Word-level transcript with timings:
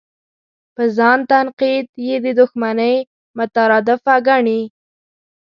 په 0.75 0.83
ځان 0.97 1.19
تنقید 1.31 1.87
یې 2.07 2.15
د 2.25 2.27
دوښمنۍ 2.39 2.95
مترادفه 3.37 4.15
ګڼي. 4.27 4.61